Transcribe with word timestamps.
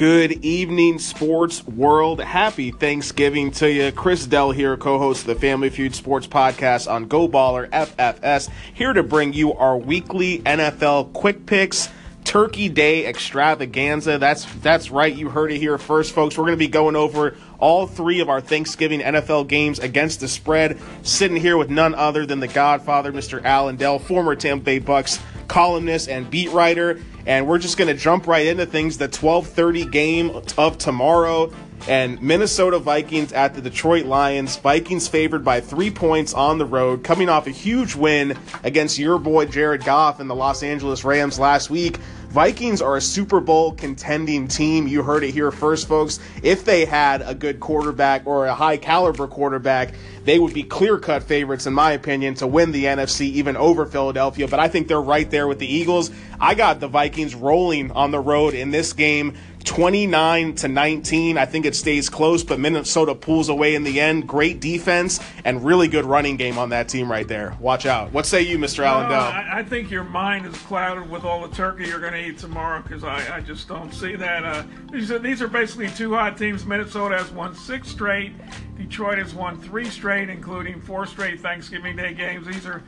Good 0.00 0.42
evening, 0.42 0.98
sports 0.98 1.62
world. 1.66 2.22
Happy 2.22 2.70
Thanksgiving 2.70 3.50
to 3.50 3.70
you. 3.70 3.92
Chris 3.92 4.24
Dell 4.24 4.50
here, 4.50 4.78
co 4.78 4.98
host 4.98 5.20
of 5.20 5.26
the 5.26 5.34
Family 5.34 5.68
Feud 5.68 5.94
Sports 5.94 6.26
Podcast 6.26 6.90
on 6.90 7.04
Go 7.04 7.28
Baller 7.28 7.68
FFS, 7.68 8.48
here 8.72 8.94
to 8.94 9.02
bring 9.02 9.34
you 9.34 9.52
our 9.52 9.76
weekly 9.76 10.38
NFL 10.38 11.12
quick 11.12 11.44
picks. 11.44 11.90
Turkey 12.24 12.70
Day 12.70 13.04
extravaganza. 13.04 14.16
That's 14.16 14.46
that's 14.62 14.90
right. 14.90 15.14
You 15.14 15.28
heard 15.28 15.52
it 15.52 15.58
here 15.58 15.76
first, 15.76 16.14
folks. 16.14 16.38
We're 16.38 16.44
going 16.44 16.56
to 16.56 16.64
be 16.64 16.68
going 16.68 16.96
over 16.96 17.36
all 17.58 17.86
three 17.86 18.20
of 18.20 18.30
our 18.30 18.40
Thanksgiving 18.40 19.00
NFL 19.00 19.48
games 19.48 19.80
against 19.80 20.20
the 20.20 20.28
spread. 20.28 20.78
Sitting 21.02 21.36
here 21.36 21.58
with 21.58 21.68
none 21.68 21.94
other 21.94 22.24
than 22.24 22.40
the 22.40 22.48
Godfather, 22.48 23.12
Mr. 23.12 23.44
Allen 23.44 23.76
Dell, 23.76 23.98
former 23.98 24.34
Tampa 24.34 24.64
Bay 24.64 24.78
Bucks 24.78 25.20
columnist 25.50 26.08
and 26.08 26.30
beat 26.30 26.50
writer 26.52 27.00
and 27.26 27.46
we're 27.46 27.58
just 27.58 27.76
going 27.76 27.88
to 27.88 28.00
jump 28.00 28.26
right 28.26 28.46
into 28.46 28.64
things. 28.64 28.96
The 28.96 29.08
12:30 29.08 29.90
game 29.90 30.30
of 30.56 30.78
tomorrow 30.78 31.52
and 31.88 32.20
Minnesota 32.22 32.78
Vikings 32.78 33.32
at 33.32 33.54
the 33.54 33.60
Detroit 33.60 34.04
Lions. 34.06 34.56
Vikings 34.56 35.08
favored 35.08 35.44
by 35.44 35.60
3 35.60 35.90
points 35.90 36.34
on 36.34 36.58
the 36.58 36.66
road 36.66 37.02
coming 37.02 37.28
off 37.28 37.46
a 37.46 37.50
huge 37.50 37.94
win 37.94 38.36
against 38.62 38.98
your 38.98 39.18
boy 39.18 39.46
Jared 39.46 39.84
Goff 39.84 40.20
and 40.20 40.30
the 40.30 40.34
Los 40.34 40.62
Angeles 40.62 41.04
Rams 41.04 41.38
last 41.38 41.68
week. 41.68 41.98
Vikings 42.30 42.80
are 42.80 42.96
a 42.96 43.00
Super 43.00 43.40
Bowl 43.40 43.72
contending 43.72 44.46
team. 44.46 44.86
You 44.86 45.02
heard 45.02 45.24
it 45.24 45.32
here 45.32 45.50
first, 45.50 45.88
folks. 45.88 46.20
If 46.44 46.64
they 46.64 46.84
had 46.84 47.22
a 47.22 47.34
good 47.34 47.58
quarterback 47.58 48.24
or 48.24 48.46
a 48.46 48.54
high 48.54 48.76
caliber 48.76 49.26
quarterback, 49.26 49.94
they 50.22 50.38
would 50.38 50.54
be 50.54 50.62
clear 50.62 50.96
cut 50.96 51.24
favorites, 51.24 51.66
in 51.66 51.74
my 51.74 51.90
opinion, 51.90 52.34
to 52.34 52.46
win 52.46 52.70
the 52.70 52.84
NFC 52.84 53.22
even 53.22 53.56
over 53.56 53.84
Philadelphia. 53.84 54.46
But 54.46 54.60
I 54.60 54.68
think 54.68 54.86
they're 54.86 55.02
right 55.02 55.28
there 55.28 55.48
with 55.48 55.58
the 55.58 55.66
Eagles. 55.66 56.12
I 56.38 56.54
got 56.54 56.78
the 56.78 56.86
Vikings 56.86 57.34
rolling 57.34 57.90
on 57.90 58.12
the 58.12 58.20
road 58.20 58.54
in 58.54 58.70
this 58.70 58.92
game. 58.92 59.36
29 59.70 60.56
to 60.56 60.66
19. 60.66 61.38
I 61.38 61.46
think 61.46 61.64
it 61.64 61.76
stays 61.76 62.08
close, 62.08 62.42
but 62.42 62.58
Minnesota 62.58 63.14
pulls 63.14 63.48
away 63.48 63.76
in 63.76 63.84
the 63.84 64.00
end. 64.00 64.26
Great 64.26 64.58
defense 64.58 65.20
and 65.44 65.64
really 65.64 65.86
good 65.86 66.04
running 66.04 66.36
game 66.36 66.58
on 66.58 66.70
that 66.70 66.88
team 66.88 67.08
right 67.08 67.28
there. 67.28 67.56
Watch 67.60 67.86
out. 67.86 68.12
What 68.12 68.26
say 68.26 68.42
you, 68.42 68.58
Mr. 68.58 68.82
Allen 68.82 69.08
Dell? 69.08 69.20
I, 69.20 69.60
I, 69.60 69.62
think 69.62 69.88
your 69.88 70.02
mind 70.02 70.44
is 70.44 70.56
clouded 70.62 71.08
with 71.08 71.22
all 71.22 71.46
the 71.46 71.54
turkey 71.54 71.86
you're 71.86 72.00
going 72.00 72.14
to 72.14 72.26
eat 72.26 72.36
tomorrow 72.36 72.82
because 72.82 73.04
I, 73.04 73.36
I, 73.36 73.40
just 73.40 73.68
don't 73.68 73.94
see 73.94 74.16
that. 74.16 74.44
Uh, 74.44 74.64
these, 74.90 75.12
are, 75.12 75.20
these 75.20 75.40
are 75.40 75.46
basically 75.46 75.88
two 75.90 76.14
hot 76.14 76.36
teams. 76.36 76.66
Minnesota 76.66 77.16
has 77.16 77.30
won 77.30 77.54
six 77.54 77.86
straight. 77.86 78.32
Detroit 78.76 79.18
has 79.18 79.34
won 79.34 79.60
three 79.60 79.88
straight, 79.88 80.30
including 80.30 80.80
four 80.80 81.06
straight 81.06 81.38
Thanksgiving 81.38 81.94
Day 81.94 82.12
games. 82.12 82.44
These 82.44 82.66
are 82.66 82.82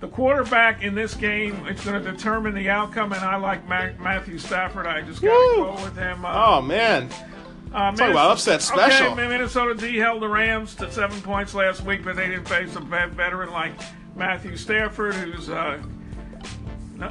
the 0.00 0.08
quarterback 0.08 0.82
in 0.82 0.94
this 0.94 1.14
game 1.14 1.66
it's 1.66 1.84
going 1.84 2.02
to 2.02 2.10
determine 2.10 2.54
the 2.54 2.68
outcome, 2.70 3.12
and 3.12 3.22
I 3.22 3.36
like 3.36 3.68
Matthew 3.68 4.38
Stafford. 4.38 4.86
I 4.86 5.02
just 5.02 5.22
got 5.22 5.28
to 5.28 5.56
go 5.56 5.84
with 5.84 5.96
him. 5.96 6.24
Uh, 6.24 6.32
oh 6.34 6.62
man. 6.62 7.10
Uh, 7.72 7.94
Talk 7.94 8.10
about 8.10 8.32
upset 8.32 8.62
special. 8.62 9.12
Okay, 9.12 9.28
Minnesota 9.28 9.74
D 9.74 9.96
held 9.96 10.22
the 10.22 10.28
Rams 10.28 10.74
to 10.76 10.90
seven 10.90 11.20
points 11.20 11.54
last 11.54 11.84
week, 11.84 12.02
but 12.02 12.16
they 12.16 12.26
didn't 12.26 12.48
face 12.48 12.74
a 12.74 12.80
veteran 12.80 13.52
like 13.52 13.72
Matthew 14.16 14.56
Stafford, 14.56 15.14
who's 15.14 15.48
uh, 15.48 15.80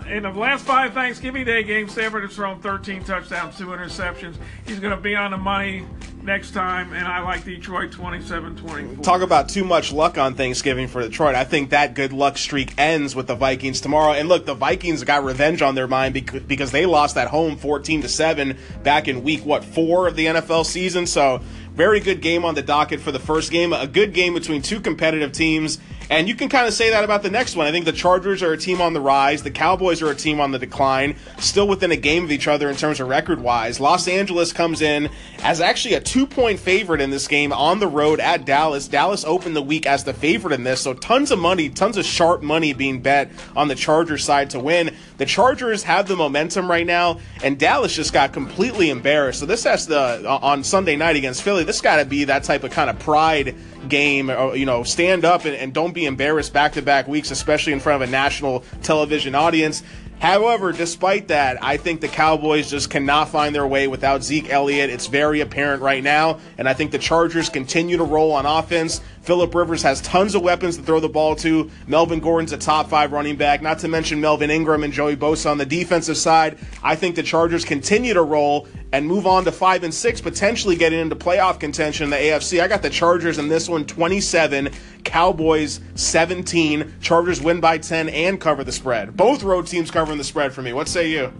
in 0.07 0.23
the 0.23 0.29
last 0.29 0.65
five 0.65 0.93
Thanksgiving 0.93 1.45
Day 1.45 1.63
games, 1.63 1.93
Stafford 1.93 2.23
has 2.23 2.35
thrown 2.35 2.61
13 2.61 3.03
touchdowns, 3.03 3.57
two 3.57 3.67
interceptions. 3.67 4.35
He's 4.67 4.79
going 4.79 4.95
to 4.95 5.01
be 5.01 5.15
on 5.15 5.31
the 5.31 5.37
money 5.37 5.85
next 6.29 6.51
time, 6.51 6.93
and 6.93 7.07
I 7.07 7.21
like 7.23 7.43
Detroit 7.43 7.91
27 7.91 8.55
24. 8.55 9.03
Talk 9.03 9.21
about 9.23 9.49
too 9.49 9.63
much 9.63 9.91
luck 9.91 10.19
on 10.19 10.35
Thanksgiving 10.35 10.87
for 10.87 11.01
Detroit. 11.01 11.33
I 11.33 11.43
think 11.43 11.71
that 11.71 11.95
good 11.95 12.13
luck 12.13 12.37
streak 12.37 12.75
ends 12.77 13.15
with 13.15 13.25
the 13.25 13.33
Vikings 13.33 13.81
tomorrow. 13.81 14.13
And 14.13 14.29
look, 14.29 14.45
the 14.45 14.53
Vikings 14.53 15.03
got 15.03 15.23
revenge 15.23 15.63
on 15.63 15.73
their 15.73 15.87
mind 15.87 16.13
because 16.47 16.69
they 16.71 16.85
lost 16.85 17.17
at 17.17 17.29
home 17.29 17.57
14 17.57 18.03
to 18.03 18.07
7 18.07 18.55
back 18.83 19.07
in 19.07 19.23
week, 19.23 19.43
what, 19.43 19.65
four 19.65 20.07
of 20.07 20.15
the 20.15 20.27
NFL 20.27 20.67
season. 20.67 21.07
So, 21.07 21.41
very 21.79 22.01
good 22.01 22.19
game 22.19 22.43
on 22.43 22.55
the 22.55 22.61
docket 22.61 22.99
for 22.99 23.13
the 23.13 23.19
first 23.19 23.51
game. 23.51 23.71
A 23.71 23.87
good 23.87 24.11
game 24.13 24.33
between 24.33 24.61
two 24.61 24.81
competitive 24.81 25.31
teams. 25.31 25.79
And 26.09 26.27
you 26.27 26.35
can 26.35 26.49
kind 26.49 26.67
of 26.67 26.73
say 26.73 26.89
that 26.89 27.05
about 27.05 27.23
the 27.23 27.29
next 27.29 27.55
one. 27.55 27.67
I 27.67 27.71
think 27.71 27.85
the 27.85 27.93
Chargers 27.93 28.43
are 28.43 28.51
a 28.51 28.57
team 28.57 28.81
on 28.81 28.91
the 28.91 28.99
rise. 28.99 29.43
The 29.43 29.51
Cowboys 29.51 30.01
are 30.01 30.09
a 30.09 30.15
team 30.15 30.41
on 30.41 30.51
the 30.51 30.59
decline, 30.59 31.15
still 31.37 31.69
within 31.69 31.91
a 31.93 31.95
game 31.95 32.25
of 32.25 32.31
each 32.31 32.49
other 32.49 32.69
in 32.69 32.75
terms 32.75 32.99
of 32.99 33.07
record 33.07 33.39
wise. 33.39 33.79
Los 33.79 34.09
Angeles 34.09 34.51
comes 34.51 34.81
in 34.81 35.09
as 35.41 35.61
actually 35.61 35.93
a 35.93 36.01
two 36.01 36.27
point 36.27 36.59
favorite 36.59 36.99
in 36.99 37.11
this 37.11 37.29
game 37.29 37.53
on 37.53 37.79
the 37.79 37.87
road 37.87 38.19
at 38.19 38.43
Dallas. 38.43 38.89
Dallas 38.89 39.23
opened 39.23 39.55
the 39.55 39.61
week 39.61 39.85
as 39.85 40.03
the 40.03 40.13
favorite 40.13 40.53
in 40.53 40.65
this, 40.65 40.81
so 40.81 40.93
tons 40.93 41.31
of 41.31 41.39
money, 41.39 41.69
tons 41.69 41.95
of 41.95 42.03
sharp 42.03 42.41
money 42.41 42.73
being 42.73 43.01
bet 43.01 43.31
on 43.55 43.69
the 43.69 43.75
Chargers 43.75 44.25
side 44.25 44.49
to 44.49 44.59
win. 44.59 44.93
The 45.19 45.25
Chargers 45.25 45.83
have 45.83 46.07
the 46.07 46.15
momentum 46.15 46.71
right 46.71 46.87
now, 46.87 47.19
and 47.43 47.59
Dallas 47.59 47.93
just 47.93 48.13
got 48.13 48.31
completely 48.31 48.89
embarrassed. 48.89 49.41
So 49.41 49.45
this 49.45 49.65
has 49.65 49.85
the 49.85 50.23
uh, 50.25 50.39
on 50.41 50.63
Sunday 50.63 50.95
night 50.95 51.17
against 51.17 51.43
Philly. 51.43 51.65
This 51.65 51.81
got 51.81 51.97
to 51.97 52.05
be 52.05 52.23
that 52.23 52.45
type 52.45 52.63
of 52.63 52.71
kind 52.71 52.89
of 52.89 52.97
pride 52.99 53.53
game. 53.89 54.31
Or, 54.31 54.55
you 54.55 54.65
know, 54.65 54.83
stand 54.83 55.25
up 55.25 55.43
and, 55.43 55.55
and 55.55 55.73
don't 55.73 55.93
be 55.93 56.05
embarrassed 56.05 56.53
back 56.53 56.71
to 56.73 56.81
back 56.81 57.07
weeks, 57.07 57.31
especially 57.31 57.73
in 57.73 57.81
front 57.81 58.01
of 58.01 58.07
a 58.07 58.11
national 58.11 58.63
television 58.81 59.35
audience. 59.35 59.83
However, 60.19 60.73
despite 60.73 61.29
that, 61.29 61.63
I 61.63 61.77
think 61.77 62.01
the 62.01 62.09
Cowboys 62.09 62.69
just 62.69 62.89
cannot 62.89 63.29
find 63.29 63.55
their 63.55 63.65
way 63.65 63.87
without 63.87 64.21
Zeke 64.21 64.49
Elliott. 64.49 64.89
It's 64.89 65.07
very 65.07 65.39
apparent 65.39 65.81
right 65.81 66.03
now, 66.03 66.39
and 66.57 66.67
I 66.67 66.73
think 66.73 66.91
the 66.91 66.99
Chargers 66.99 67.47
continue 67.47 67.95
to 67.95 68.03
roll 68.03 68.33
on 68.33 68.45
offense. 68.45 68.99
Philip 69.21 69.55
Rivers 69.55 69.81
has 69.83 70.01
tons 70.01 70.35
of 70.35 70.41
weapons 70.41 70.75
to 70.75 70.83
throw 70.83 70.99
the 70.99 71.07
ball 71.07 71.35
to. 71.37 71.71
Melvin 71.87 72.19
Gordon's 72.19 72.51
a 72.51 72.57
top 72.57 72.89
five 72.89 73.13
running 73.13 73.37
back, 73.37 73.61
not 73.61 73.79
to 73.79 73.87
mention 73.87 74.19
Melvin 74.19 74.49
Ingram 74.49 74.83
and 74.83 74.91
Joey 74.91 75.15
Bosa 75.15 75.51
on 75.51 75.57
the 75.57 75.65
defensive 75.65 76.17
side. 76.17 76.57
I 76.83 76.95
think 76.95 77.15
the 77.15 77.23
Chargers 77.23 77.63
continue 77.63 78.13
to 78.13 78.21
roll 78.21 78.67
and 78.91 79.05
move 79.07 79.27
on 79.27 79.45
to 79.45 79.51
five 79.51 79.83
and 79.83 79.93
six, 79.93 80.19
potentially 80.19 80.75
getting 80.75 80.99
into 80.99 81.15
playoff 81.15 81.59
contention 81.59 82.05
in 82.05 82.09
the 82.09 82.17
AFC. 82.17 82.61
I 82.61 82.67
got 82.67 82.81
the 82.81 82.89
Chargers 82.89 83.37
in 83.37 83.47
this 83.47 83.69
one 83.69 83.85
27, 83.85 84.69
Cowboys 85.03 85.79
17. 85.95 86.95
Chargers 87.01 87.41
win 87.41 87.59
by 87.59 87.77
10 87.77 88.09
and 88.09 88.39
cover 88.39 88.63
the 88.63 88.71
spread. 88.71 89.15
Both 89.15 89.43
road 89.43 89.67
teams 89.67 89.91
covering 89.91 90.17
the 90.17 90.23
spread 90.23 90.53
for 90.53 90.61
me. 90.61 90.73
What 90.73 90.87
say 90.87 91.09
you? 91.09 91.31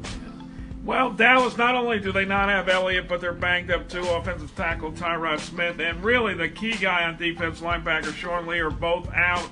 Well, 0.86 1.12
Dallas, 1.12 1.58
not 1.58 1.76
only 1.76 2.00
do 2.00 2.12
they 2.12 2.26
not 2.26 2.50
have 2.50 2.68
Elliott, 2.68 3.08
but 3.08 3.22
they're 3.22 3.34
banged 3.34 3.70
up 3.70 3.88
too. 3.90 4.02
Offensive 4.02 4.56
tackle 4.56 4.92
Tyron 4.92 5.40
Smith, 5.40 5.80
and 5.80 6.04
really 6.04 6.34
the 6.34 6.50
key 6.50 6.72
guy 6.72 7.04
on 7.04 7.18
defense, 7.18 7.62
linebacker 7.62 8.14
Sean 8.16 8.48
Lee, 8.48 8.60
are 8.60 8.72
both 8.72 9.08
out. 9.14 9.48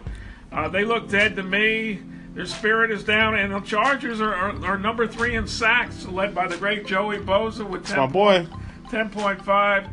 Uh, 0.52 0.68
they 0.68 0.84
look 0.84 1.10
dead 1.10 1.36
to 1.36 1.44
me. 1.44 2.00
Their 2.38 2.46
spirit 2.46 2.92
is 2.92 3.04
down, 3.04 3.34
and 3.34 3.52
the 3.52 3.62
Chargers 3.62 4.22
are, 4.22 4.32
are, 4.32 4.64
are 4.64 4.78
number 4.78 5.08
three 5.08 5.36
in 5.36 5.48
sacks, 5.48 6.06
led 6.06 6.36
by 6.36 6.48
the 6.48 6.56
great 6.56 6.86
Joey 6.86 7.18
Bosa 7.18 7.68
with 7.68 7.88
10 7.88 7.98
my 7.98 8.06
boy. 8.06 8.48
10.5. 8.92 9.90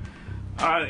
Uh, 0.59 0.87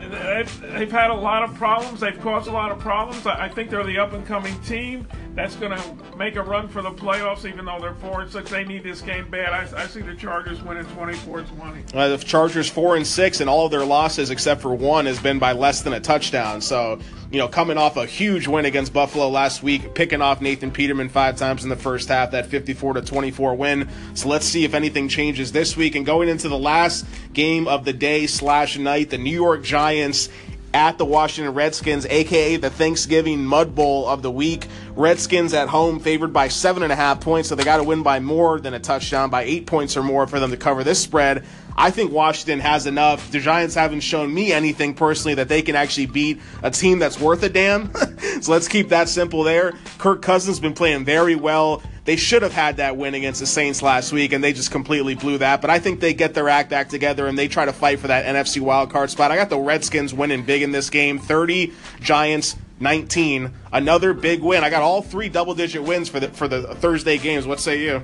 they've, 0.00 0.60
they've, 0.60 0.90
had 0.90 1.10
a 1.10 1.14
lot 1.14 1.44
of 1.44 1.54
problems. 1.54 2.00
They've 2.00 2.20
caused 2.20 2.48
a 2.48 2.50
lot 2.50 2.72
of 2.72 2.80
problems. 2.80 3.24
I, 3.28 3.44
I 3.44 3.48
think 3.48 3.70
they're 3.70 3.84
the 3.84 3.96
up 3.96 4.12
and 4.12 4.26
coming 4.26 4.60
team 4.62 5.06
that's 5.34 5.56
going 5.56 5.76
to 5.76 6.16
make 6.16 6.36
a 6.36 6.42
run 6.42 6.68
for 6.68 6.82
the 6.82 6.90
playoffs, 6.90 7.44
even 7.44 7.64
though 7.64 7.78
they're 7.80 7.94
four 7.94 8.22
and 8.22 8.30
six. 8.30 8.50
They 8.50 8.64
need 8.64 8.82
this 8.82 9.00
game 9.00 9.30
bad. 9.30 9.52
I, 9.52 9.82
I 9.82 9.86
see 9.86 10.00
the 10.00 10.14
Chargers 10.14 10.62
winning 10.62 10.84
24-20. 10.84 11.94
Uh, 11.94 12.08
the 12.08 12.18
Chargers 12.18 12.68
four 12.68 12.96
and 12.96 13.06
six, 13.06 13.40
and 13.40 13.48
all 13.48 13.66
of 13.66 13.70
their 13.70 13.84
losses 13.84 14.30
except 14.30 14.60
for 14.60 14.74
one 14.74 15.06
has 15.06 15.20
been 15.20 15.38
by 15.38 15.52
less 15.52 15.82
than 15.82 15.92
a 15.92 16.00
touchdown. 16.00 16.60
So 16.60 16.98
you 17.30 17.38
know, 17.38 17.48
coming 17.48 17.76
off 17.76 17.96
a 17.98 18.06
huge 18.06 18.46
win 18.46 18.64
against 18.64 18.92
Buffalo 18.92 19.28
last 19.28 19.62
week, 19.62 19.94
picking 19.94 20.22
off 20.22 20.40
Nathan 20.40 20.70
Peterman 20.70 21.10
five 21.10 21.36
times 21.36 21.62
in 21.62 21.68
the 21.68 21.76
first 21.76 22.08
half, 22.08 22.30
that 22.30 22.46
54 22.46 22.94
to 22.94 23.02
24 23.02 23.54
win. 23.54 23.88
So 24.14 24.28
let's 24.28 24.46
see 24.46 24.64
if 24.64 24.72
anything 24.72 25.08
changes 25.08 25.52
this 25.52 25.76
week. 25.76 25.94
And 25.94 26.06
going 26.06 26.30
into 26.30 26.48
the 26.48 26.58
last 26.58 27.04
game 27.34 27.68
of 27.68 27.84
the 27.84 27.92
day 27.92 28.26
slash 28.26 28.78
night, 28.78 29.10
the 29.10 29.18
New 29.18 29.30
York 29.30 29.62
Giants 29.62 30.30
at 30.78 30.96
the 30.96 31.04
Washington 31.04 31.54
Redskins, 31.54 32.06
aka 32.06 32.56
the 32.56 32.70
Thanksgiving 32.70 33.44
Mud 33.44 33.74
Bowl 33.74 34.06
of 34.06 34.22
the 34.22 34.30
week. 34.30 34.68
Redskins 34.94 35.52
at 35.52 35.68
home 35.68 35.98
favored 35.98 36.32
by 36.32 36.46
seven 36.46 36.84
and 36.84 36.92
a 36.92 36.94
half 36.94 37.20
points, 37.20 37.48
so 37.48 37.56
they 37.56 37.64
got 37.64 37.78
to 37.78 37.82
win 37.82 38.04
by 38.04 38.20
more 38.20 38.60
than 38.60 38.74
a 38.74 38.78
touchdown, 38.78 39.28
by 39.28 39.42
eight 39.42 39.66
points 39.66 39.96
or 39.96 40.04
more 40.04 40.28
for 40.28 40.38
them 40.38 40.52
to 40.52 40.56
cover 40.56 40.84
this 40.84 41.02
spread. 41.02 41.44
I 41.76 41.90
think 41.90 42.12
Washington 42.12 42.60
has 42.60 42.86
enough. 42.86 43.32
The 43.32 43.40
Giants 43.40 43.74
haven't 43.74 44.00
shown 44.00 44.32
me 44.32 44.52
anything 44.52 44.94
personally 44.94 45.34
that 45.34 45.48
they 45.48 45.62
can 45.62 45.74
actually 45.74 46.06
beat 46.06 46.40
a 46.62 46.70
team 46.70 47.00
that's 47.00 47.18
worth 47.18 47.42
a 47.42 47.48
damn. 47.48 47.92
so 48.40 48.52
let's 48.52 48.68
keep 48.68 48.90
that 48.90 49.08
simple 49.08 49.42
there. 49.42 49.72
Kirk 49.98 50.22
Cousins 50.22 50.60
been 50.60 50.74
playing 50.74 51.04
very 51.04 51.34
well. 51.34 51.82
They 52.08 52.16
should 52.16 52.40
have 52.40 52.54
had 52.54 52.78
that 52.78 52.96
win 52.96 53.12
against 53.12 53.38
the 53.38 53.44
Saints 53.46 53.82
last 53.82 54.14
week, 54.14 54.32
and 54.32 54.42
they 54.42 54.54
just 54.54 54.70
completely 54.70 55.14
blew 55.14 55.36
that. 55.36 55.60
But 55.60 55.68
I 55.68 55.78
think 55.78 56.00
they 56.00 56.14
get 56.14 56.32
their 56.32 56.48
act 56.48 56.70
back 56.70 56.88
together 56.88 57.26
and 57.26 57.38
they 57.38 57.48
try 57.48 57.66
to 57.66 57.72
fight 57.74 57.98
for 57.98 58.06
that 58.06 58.24
NFC 58.24 58.62
wildcard 58.62 59.10
spot. 59.10 59.30
I 59.30 59.36
got 59.36 59.50
the 59.50 59.58
Redskins 59.58 60.14
winning 60.14 60.42
big 60.42 60.62
in 60.62 60.72
this 60.72 60.88
game 60.88 61.18
30, 61.18 61.74
Giants 62.00 62.56
19. 62.80 63.52
Another 63.74 64.14
big 64.14 64.40
win. 64.40 64.64
I 64.64 64.70
got 64.70 64.80
all 64.80 65.02
three 65.02 65.28
double 65.28 65.54
digit 65.54 65.82
wins 65.82 66.08
for 66.08 66.18
the, 66.18 66.28
for 66.28 66.48
the 66.48 66.74
Thursday 66.76 67.18
games. 67.18 67.46
What 67.46 67.60
say 67.60 67.82
you? 67.82 68.02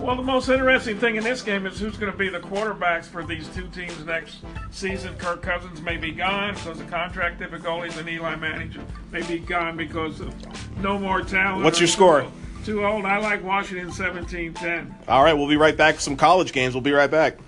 Well, 0.00 0.16
the 0.16 0.24
most 0.24 0.48
interesting 0.48 0.98
thing 0.98 1.14
in 1.14 1.22
this 1.22 1.40
game 1.42 1.66
is 1.66 1.78
who's 1.78 1.96
going 1.96 2.10
to 2.10 2.18
be 2.18 2.28
the 2.28 2.40
quarterbacks 2.40 3.04
for 3.04 3.22
these 3.22 3.46
two 3.50 3.68
teams 3.68 4.04
next 4.04 4.38
season. 4.72 5.14
Kirk 5.18 5.42
Cousins 5.42 5.80
may 5.80 5.96
be 5.96 6.10
gone 6.10 6.54
because 6.54 6.80
of 6.80 6.90
contract 6.90 7.38
difficulties, 7.38 7.96
and 7.96 8.08
Eli 8.08 8.34
Manning 8.34 8.74
may 9.12 9.22
be 9.22 9.38
gone 9.38 9.76
because 9.76 10.18
of 10.18 10.34
no 10.82 10.98
more 10.98 11.22
talent. 11.22 11.62
What's 11.62 11.78
your 11.78 11.86
score? 11.86 12.26
Too 12.66 12.84
old. 12.84 13.04
I 13.04 13.18
like 13.18 13.44
Washington 13.44 13.92
17 13.92 14.54
10. 14.54 14.94
All 15.06 15.22
right, 15.22 15.34
we'll 15.34 15.46
be 15.46 15.56
right 15.56 15.76
back 15.76 15.94
with 15.94 16.02
some 16.02 16.16
college 16.16 16.52
games. 16.52 16.74
We'll 16.74 16.80
be 16.80 16.90
right 16.90 17.08
back. 17.08 17.38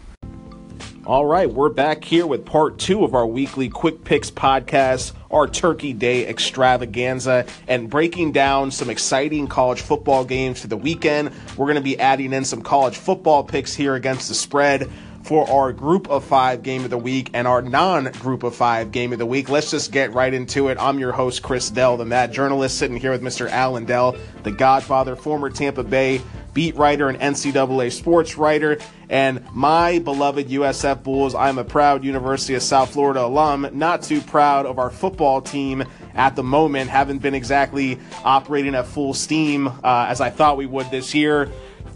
All 1.05 1.27
right, 1.27 1.51
we're 1.51 1.71
back 1.71 2.05
here 2.05 2.25
with 2.25 2.47
part 2.47 2.79
two 2.79 3.03
of 3.03 3.17
our 3.17 3.27
weekly 3.27 3.69
Quick 3.69 4.05
Picks 4.05 4.31
podcast, 4.31 5.15
our 5.29 5.49
Turkey 5.49 5.93
Day 5.93 6.25
extravaganza, 6.25 7.47
and 7.67 7.91
breaking 7.91 8.31
down 8.31 8.71
some 8.71 8.91
exciting 8.91 9.49
college 9.49 9.81
football 9.81 10.25
games 10.25 10.61
for 10.61 10.69
the 10.69 10.77
weekend. 10.77 11.33
We're 11.57 11.67
going 11.67 11.75
to 11.75 11.81
be 11.81 11.99
adding 11.99 12.33
in 12.33 12.45
some 12.45 12.63
college 12.63 12.97
football 12.97 13.43
picks 13.43 13.75
here 13.75 13.97
against 13.97 14.29
the 14.29 14.37
spread 14.37 14.89
for 15.23 15.49
our 15.51 15.73
group 15.73 16.09
of 16.09 16.25
five 16.25 16.63
game 16.63 16.85
of 16.85 16.91
the 16.91 16.99
week 16.99 17.31
and 17.35 17.47
our 17.47 17.63
non 17.63 18.05
group 18.13 18.43
of 18.43 18.55
five 18.55 18.93
game 18.93 19.13
of 19.13 19.19
the 19.19 19.27
week. 19.27 19.49
Let's 19.49 19.71
just 19.71 19.93
get 19.93 20.13
right 20.13 20.33
into 20.33 20.69
it. 20.69 20.79
I'm 20.81 20.99
your 20.99 21.13
host, 21.13 21.43
Chris 21.43 21.71
Dell, 21.71 21.97
the 21.97 22.05
Mad 22.05 22.33
Journalist, 22.33 22.79
sitting 22.79 22.97
here 22.97 23.11
with 23.11 23.23
Mr. 23.23 23.49
Alan 23.51 23.85
Dell, 23.85 24.17
the 24.43 24.53
Godfather, 24.53 25.17
former 25.17 25.51
Tampa 25.51 25.85
Bay 25.85 26.21
beat 26.59 26.75
writer 26.75 27.09
and 27.09 27.19
NCAA 27.21 27.93
sports 27.93 28.37
writer. 28.37 28.79
And 29.09 29.45
my 29.53 30.01
beloved 30.01 30.49
USF 30.49 31.05
Bulls, 31.05 31.35
I'm 31.35 31.57
a 31.57 31.63
proud 31.63 32.03
University 32.03 32.55
of 32.55 32.63
South 32.63 32.93
Florida 32.93 33.25
alum, 33.25 33.69
not 33.75 34.03
too 34.03 34.21
proud 34.21 34.67
of 34.67 34.79
our 34.79 34.91
football 34.91 35.41
team 35.41 35.85
at 36.15 36.35
the 36.35 36.43
moment. 36.43 36.91
Haven't 36.91 37.19
been 37.19 37.35
exactly 37.35 37.99
operating 38.25 38.75
at 38.75 38.87
full 38.87 39.15
steam 39.15 39.69
uh, 39.69 40.07
as 40.09 40.21
I 40.21 40.31
thought 40.31 40.57
we 40.57 40.67
would 40.67 40.91
this 40.91 41.15
year. 41.15 41.49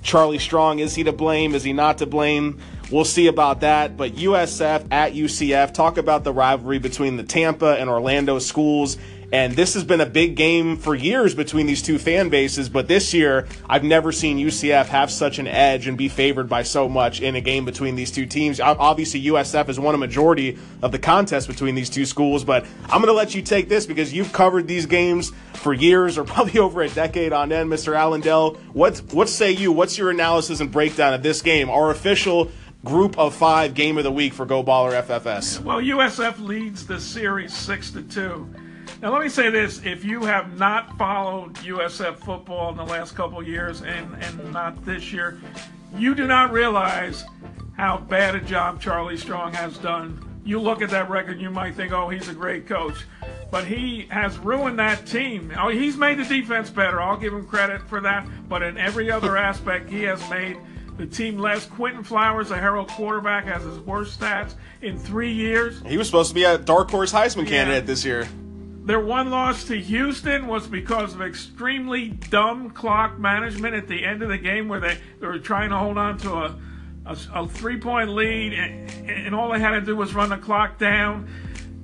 Charlie 0.03 0.39
Strong, 0.39 0.81
is 0.81 0.95
he 0.95 1.05
to 1.05 1.13
blame? 1.13 1.55
Is 1.55 1.63
he 1.63 1.73
not 1.73 1.99
to 1.99 2.07
blame? 2.07 2.61
We'll 2.91 3.05
see 3.05 3.29
about 3.29 3.61
that. 3.61 3.97
But 3.97 4.13
USF 4.13 4.87
at 4.91 5.15
UCF, 5.15 5.73
talk 5.73 5.97
about 5.97 6.25
the 6.25 6.33
rivalry 6.33 6.79
between 6.79 7.17
the 7.17 7.23
Tampa 7.23 7.77
and 7.79 7.89
Orlando 7.89 8.39
schools. 8.39 8.99
And 9.33 9.55
this 9.55 9.73
has 9.73 9.83
been 9.83 10.03
a 10.03 10.07
big 10.07 10.37
game 10.37 10.77
for 10.77 10.95
years 10.95 11.35
between 11.35 11.67
these 11.67 11.81
two 11.81 11.99
fan 11.99 12.29
bases. 12.29 12.69
But 12.69 12.87
this 12.87 13.15
year, 13.15 13.49
I've 13.67 13.83
never 13.83 14.13
seen 14.13 14.37
UCF 14.37 14.87
have 14.87 15.11
such 15.11 15.39
an 15.39 15.47
edge 15.47 15.87
and 15.89 15.97
be 15.97 16.11
favored 16.11 16.51
by 16.51 16.65
so 16.65 16.87
much 16.87 17.23
in 17.23 17.35
a 17.35 17.41
game 17.41 17.65
between 17.65 17.97
these 17.97 18.11
two 18.11 18.27
teams. 18.27 18.61
Obviously, 18.61 19.25
USF 19.25 19.69
has 19.69 19.81
won 19.81 19.95
a 19.95 19.99
majority 19.99 20.59
of 20.83 20.93
the 20.93 20.99
contest 20.99 21.49
between 21.49 21.75
these 21.75 21.89
two 21.89 22.05
schools. 22.05 22.45
But 22.45 22.67
I'm 22.85 23.01
going 23.01 23.07
to 23.07 23.15
let 23.15 23.35
you 23.35 23.41
take 23.41 23.71
this 23.71 23.87
because 23.87 24.13
you've 24.13 24.35
covered 24.35 24.69
these 24.69 24.85
games 24.85 25.33
for 25.55 25.73
years 25.73 26.19
or 26.19 26.25
probably 26.33 26.61
over 26.61 26.83
a 26.83 26.91
decade 26.91 27.33
on 27.33 27.53
end, 27.53 27.71
Mr. 27.71 27.97
Allen 27.97 28.21
Dell. 28.21 28.57
What, 28.75 28.99
what 29.13 29.31
say 29.31 29.51
you? 29.51 29.73
What's 29.73 29.97
your 29.97 30.11
analysis 30.11 30.61
and 30.61 30.71
breakdown 30.71 31.15
of 31.15 31.23
this 31.23 31.41
game? 31.41 31.71
Our 31.71 31.91
official 31.91 32.53
group 32.85 33.19
of 33.19 33.35
five 33.35 33.73
game 33.73 33.97
of 33.97 34.05
the 34.05 34.13
week 34.13 34.35
for 34.35 34.45
Go 34.45 34.63
Baller 34.63 35.03
FFS. 35.03 35.61
Well, 35.61 35.81
USF 35.81 36.39
leads 36.39 36.87
the 36.87 37.01
series 37.01 37.55
six 37.55 37.91
to 37.93 38.03
two. 38.03 38.53
Now, 39.03 39.13
let 39.13 39.21
me 39.21 39.29
say 39.29 39.51
this: 39.51 39.83
if 39.85 40.05
you 40.05 40.23
have 40.23 40.57
not 40.57 40.97
followed 40.97 41.55
USF 41.57 42.19
football 42.19 42.71
in 42.71 42.77
the 42.77 42.85
last 42.85 43.17
couple 43.17 43.43
years 43.43 43.83
and 43.83 44.15
and 44.23 44.53
not 44.53 44.85
this 44.85 45.13
year, 45.13 45.41
you 45.97 46.15
do 46.15 46.29
not 46.29 46.53
realize 46.53 47.25
how 47.77 47.99
bad 47.99 48.37
a 48.37 48.41
job 48.41 48.81
Charlie 48.81 49.17
Strong 49.17 49.55
has 49.55 49.77
done. 49.79 50.41
You 50.45 50.61
look 50.61 50.83
at 50.83 50.91
that 50.91 51.11
record, 51.11 51.41
you 51.41 51.51
might 51.51 51.75
think, 51.75 51.91
"Oh, 51.93 52.11
he's 52.11 52.29
a 52.29 52.33
great 52.33 52.69
coach," 52.69 52.95
but 53.51 53.65
he 53.65 54.07
has 54.09 54.39
ruined 54.39 54.79
that 54.79 55.05
team. 55.05 55.53
Oh, 55.59 55.69
he's 55.69 55.97
made 55.97 56.19
the 56.19 56.25
defense 56.25 56.71
better. 56.71 57.03
I'll 57.03 57.17
give 57.17 57.33
him 57.33 57.45
credit 57.45 57.83
for 57.89 58.01
that. 58.03 58.25
But 58.49 58.63
in 58.63 58.79
every 58.79 59.11
other 59.11 59.37
aspect, 59.37 59.91
he 59.91 60.05
has 60.05 60.21
made 60.31 60.59
the 60.97 61.07
team 61.07 61.39
less. 61.39 61.67
Quinton 61.67 62.05
Flowers, 62.05 62.53
a 62.53 62.57
Herald 62.57 62.87
quarterback, 62.87 63.47
has 63.47 63.65
his 63.65 63.81
worst 63.81 64.21
stats 64.21 64.55
in 64.81 64.97
three 64.97 65.33
years. 65.33 65.83
He 65.89 65.97
was 65.97 66.07
supposed 66.07 66.29
to 66.29 66.37
be 66.37 66.45
a 66.45 66.57
dark 66.57 66.89
horse 66.89 67.13
Heisman 67.13 67.45
yeah. 67.45 67.51
candidate 67.51 67.87
this 67.87 68.05
year. 68.05 68.29
Their 68.85 68.99
one 68.99 69.31
loss 69.31 69.65
to 69.65 69.79
Houston 69.79 70.49
was 70.49 70.67
because 70.67 71.15
of 71.15 71.23
extremely 71.23 72.09
dumb 72.09 72.71
clock 72.71 73.17
management 73.17 73.77
at 73.77 73.87
the 73.87 74.05
end 74.05 74.23
of 74.23 74.29
the 74.29 74.39
game 74.39 74.69
where 74.69 74.81
they, 74.81 74.99
they 75.21 75.27
were 75.29 75.39
trying 75.39 75.71
to 75.71 75.77
hold 75.77 75.99
on 75.99 76.19
to 76.19 76.33
a, 76.33 76.59
a, 77.07 77.17
a 77.33 77.49
three 77.49 77.79
point 77.79 78.11
lead, 78.11 78.53
and, 78.53 79.09
and, 79.09 79.35
all 79.37 79.53
they 79.53 79.61
had 79.61 79.71
to 79.71 79.81
do 79.83 79.95
was 79.95 80.15
run 80.15 80.31
the 80.31 80.37
clock 80.37 80.79
down 80.79 81.29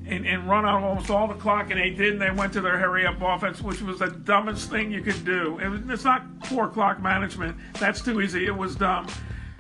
and, 0.09 0.27
and 0.27 0.49
run 0.49 0.67
out 0.67 0.83
almost 0.83 1.09
all 1.09 1.29
the 1.29 1.35
clock, 1.35 1.71
and 1.71 1.81
they 1.81 1.91
did, 1.91 2.15
and 2.15 2.21
they 2.21 2.33
went 2.33 2.53
to 2.55 2.61
their 2.61 2.79
hurry 2.79 3.06
up 3.06 3.23
offense, 3.23 3.62
which 3.62 3.81
was 3.81 4.00
the 4.00 4.09
dumbest 4.09 4.69
thing 4.69 4.91
you 4.91 5.00
could 5.00 5.25
do. 5.25 5.56
It 5.61 5.69
was, 5.69 5.81
it's 5.89 6.05
not 6.05 6.41
poor 6.41 6.67
clock 6.67 7.00
management, 7.00 7.56
that's 7.79 8.00
too 8.00 8.21
easy. 8.21 8.45
It 8.45 8.56
was 8.56 8.75
dumb. 8.75 9.06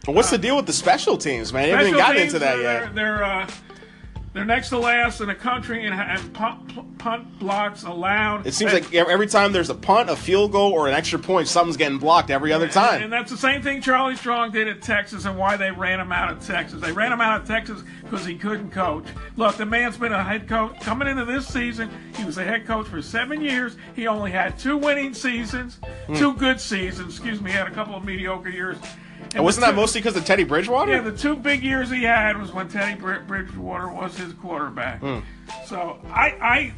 what's 0.06 0.28
uh, 0.28 0.36
the 0.36 0.42
deal 0.42 0.56
with 0.56 0.66
the 0.66 0.72
special 0.72 1.16
teams, 1.16 1.52
man? 1.52 1.68
You 1.68 1.76
haven't 1.76 1.92
gotten 1.92 2.22
into 2.22 2.40
that 2.40 2.58
yet. 2.58 2.94
They're, 2.96 3.18
they're 3.18 3.24
uh, 3.24 3.50
they're 4.32 4.44
next 4.44 4.68
to 4.68 4.78
last 4.78 5.20
in 5.20 5.28
the 5.28 5.34
country 5.34 5.86
and, 5.86 5.94
and 5.94 6.32
punt, 6.34 6.98
punt, 6.98 7.38
blocks 7.38 7.82
allowed. 7.82 8.46
It 8.46 8.52
seems 8.52 8.72
and, 8.72 8.84
like 8.84 8.94
every 8.94 9.26
time 9.26 9.52
there's 9.52 9.70
a 9.70 9.74
punt, 9.74 10.10
a 10.10 10.16
field 10.16 10.52
goal, 10.52 10.72
or 10.72 10.86
an 10.86 10.94
extra 10.94 11.18
point, 11.18 11.48
something's 11.48 11.76
getting 11.76 11.98
blocked 11.98 12.30
every 12.30 12.52
other 12.52 12.68
time. 12.68 12.96
And, 12.96 13.04
and, 13.04 13.12
that's 13.12 13.30
the 13.30 13.38
same 13.38 13.62
thing 13.62 13.80
Charlie 13.80 14.16
Strong 14.16 14.52
did 14.52 14.68
at 14.68 14.82
Texas 14.82 15.24
and 15.24 15.38
why 15.38 15.56
they 15.56 15.70
ran 15.70 15.98
him 15.98 16.12
out 16.12 16.30
of 16.30 16.46
Texas. 16.46 16.80
They 16.80 16.92
ran 16.92 17.12
him 17.12 17.20
out 17.20 17.40
of 17.40 17.48
Texas 17.48 17.82
because 18.02 18.24
he 18.24 18.36
couldn't 18.36 18.70
coach. 18.70 19.06
Look, 19.36 19.56
the 19.56 19.66
man's 19.66 19.96
been 19.96 20.12
a 20.12 20.22
head 20.22 20.48
coach. 20.48 20.78
Coming 20.80 21.08
into 21.08 21.24
this 21.24 21.46
season, 21.46 21.90
he 22.16 22.24
was 22.24 22.38
a 22.38 22.44
head 22.44 22.66
coach 22.66 22.86
for 22.86 23.00
seven 23.00 23.40
years. 23.40 23.76
He 23.96 24.06
only 24.06 24.30
had 24.30 24.58
two 24.58 24.76
winning 24.76 25.14
seasons, 25.14 25.78
hmm. 26.06 26.14
two 26.14 26.34
good 26.34 26.60
seasons. 26.60 27.14
Excuse 27.14 27.40
me, 27.40 27.50
he 27.50 27.56
had 27.56 27.66
a 27.66 27.74
couple 27.74 27.94
of 27.94 28.04
mediocre 28.04 28.50
years. 28.50 28.76
And 29.34 29.44
wasn't 29.44 29.66
that 29.66 29.74
mostly 29.74 30.00
because 30.00 30.16
of 30.16 30.24
Teddy 30.24 30.44
Bridgewater? 30.44 30.92
Yeah, 30.92 31.00
the 31.02 31.16
two 31.16 31.36
big 31.36 31.62
years 31.62 31.90
he 31.90 32.02
had 32.02 32.38
was 32.38 32.52
when 32.52 32.68
Teddy 32.68 32.98
Bridgewater 32.98 33.88
was 33.88 34.16
his 34.16 34.32
quarterback. 34.32 35.00
Mm. 35.00 35.22
So 35.66 35.98
I, 36.10 36.28
I, 36.40 36.74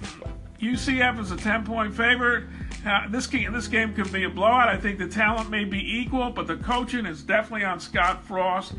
UCF 0.60 1.20
is 1.20 1.30
a 1.30 1.36
ten 1.36 1.64
point 1.64 1.94
favorite. 1.94 2.44
Uh, 2.84 3.08
this 3.08 3.26
game, 3.26 3.52
this 3.52 3.68
game 3.68 3.94
could 3.94 4.10
be 4.12 4.24
a 4.24 4.30
blowout. 4.30 4.68
I 4.68 4.76
think 4.76 4.98
the 4.98 5.08
talent 5.08 5.50
may 5.50 5.64
be 5.64 5.78
equal, 5.78 6.30
but 6.30 6.46
the 6.46 6.56
coaching 6.56 7.06
is 7.06 7.22
definitely 7.22 7.64
on 7.64 7.78
Scott 7.78 8.24
Frost. 8.24 8.72